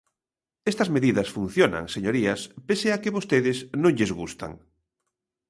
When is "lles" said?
3.97-4.15